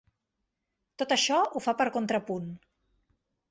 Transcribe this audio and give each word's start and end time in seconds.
Tot 1.01 1.13
això 1.17 1.43
ho 1.59 1.63
fa 1.67 1.75
per 1.83 1.89
contrapunt. 1.99 2.51